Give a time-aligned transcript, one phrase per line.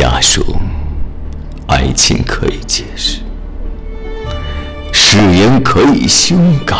[0.00, 0.56] 假如
[1.66, 3.18] 爱情可以解释，
[4.92, 6.76] 誓言可以修改，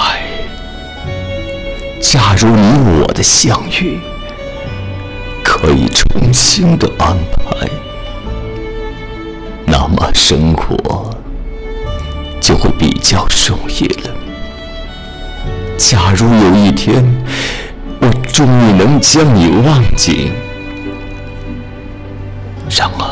[2.00, 3.98] 假如你我的相遇
[5.42, 7.68] 可以重新的安排，
[9.66, 11.10] 那么生活
[12.40, 14.14] 就会比较容易了。
[15.76, 17.04] 假如有一天
[18.00, 20.30] 我终于能将你忘记，
[22.70, 23.07] 然而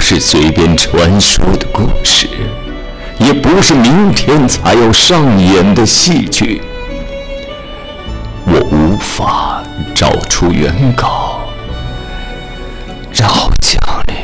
[0.00, 2.26] 是随便传说的故事，
[3.18, 6.62] 也不是明天才要上演的戏剧。
[8.44, 9.62] 我无法
[9.94, 11.40] 找出原稿，
[13.12, 14.14] 然后将你，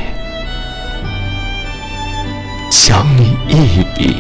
[2.71, 4.17] 将你一笔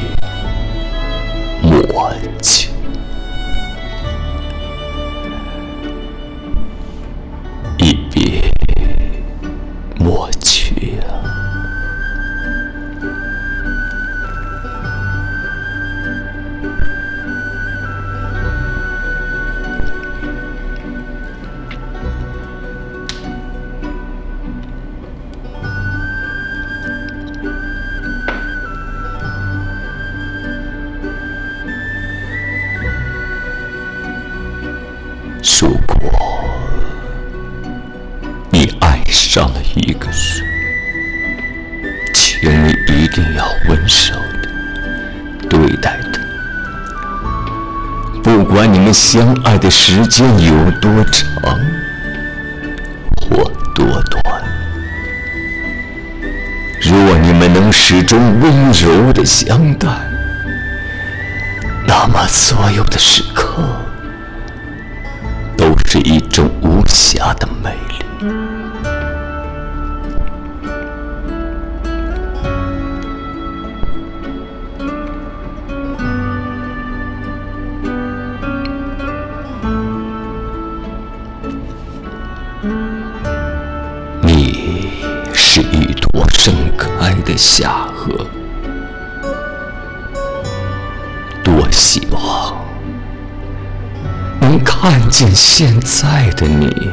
[35.48, 36.10] 如果
[38.50, 40.44] 你爱上了一个人，
[42.12, 44.48] 请你一定要温柔的
[45.48, 46.20] 对待他。
[48.24, 51.24] 不管你们相爱的时间有多长
[53.22, 54.42] 或多短，
[56.82, 59.88] 若你们能始终温柔的相待，
[61.86, 63.62] 那么所有的时刻。
[67.16, 68.04] 无暇的美丽。
[84.22, 84.90] 你
[85.32, 88.26] 是一朵盛开的夏荷，
[91.42, 92.54] 多希望。
[94.38, 96.90] 能看见现在的你，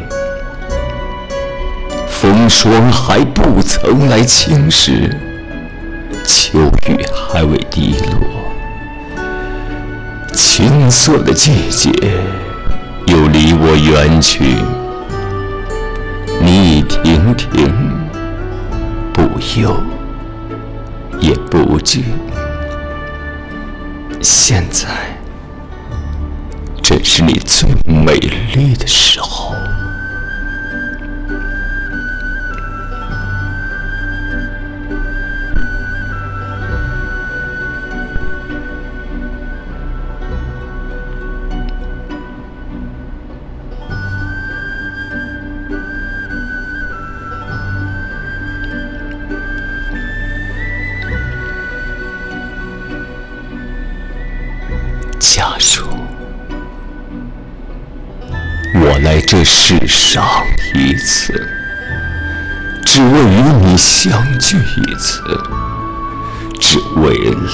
[2.23, 5.11] 风霜还不曾来侵蚀，
[6.23, 6.57] 秋
[6.87, 8.45] 雨还未滴落，
[10.33, 11.91] 青涩的季节
[13.07, 14.55] 又离我远去。
[16.41, 17.69] 你已亭亭，
[19.11, 19.21] 不
[19.59, 19.75] 忧
[21.19, 22.05] 也不惧，
[24.21, 24.87] 现在。
[26.81, 28.13] 正是你最美
[28.55, 29.32] 丽的时候。
[55.35, 55.87] 假如。
[58.79, 60.23] 我来这世上
[60.75, 61.33] 一次，
[62.85, 65.23] 只为与你相聚一次，
[66.59, 67.49] 只为了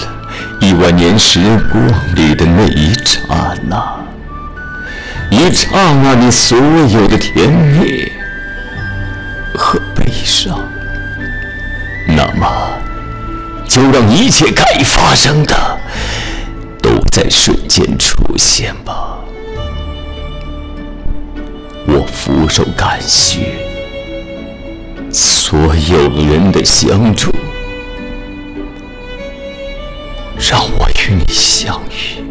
[0.59, 1.39] 亿万年时
[1.71, 1.81] 光
[2.15, 4.05] 里的那一刹那，
[5.29, 5.69] 一刹
[6.03, 8.11] 那你所有的甜蜜
[9.55, 10.59] 和悲伤。
[12.09, 12.45] 那么，
[13.65, 15.55] 就让一切该发生的
[17.21, 19.19] 在瞬间出现吧。
[21.85, 23.57] 我俯首感谢
[25.11, 27.29] 所有人的相助，
[30.49, 32.23] 让我与你相遇，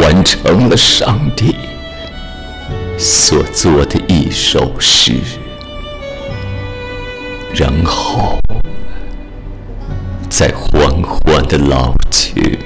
[0.00, 1.54] 完成了上帝
[2.96, 5.16] 所做的一首诗，
[7.54, 8.38] 然后
[10.32, 12.58] 在缓缓的老去。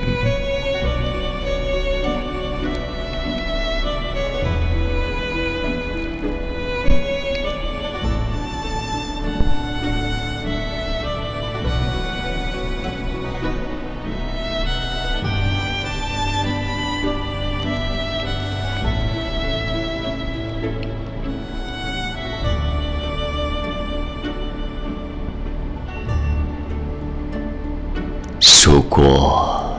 [28.67, 29.79] 如果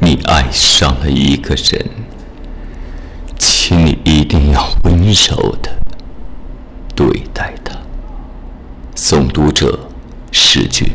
[0.00, 1.86] 你爱上了一个人，
[3.38, 5.70] 请你一定要温柔的
[6.96, 7.76] 对待他。
[8.96, 9.78] 诵读者：
[10.32, 10.92] 诗句。